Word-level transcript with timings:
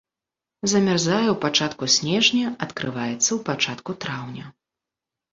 Замярзае 0.71 1.25
ў 1.25 1.35
пачатку 1.43 1.83
снежня, 1.95 2.47
адкрываецца 2.67 3.27
ў 3.27 3.37
пачатку 3.51 3.91
траўня. 4.07 4.47